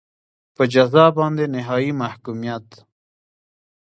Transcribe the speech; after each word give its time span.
په 0.55 0.63
جزا 0.73 1.05
باندې 1.17 1.45
نهایي 1.53 1.91
محکومیت. 2.01 2.67